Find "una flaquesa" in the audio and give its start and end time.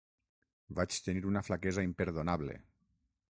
1.33-1.85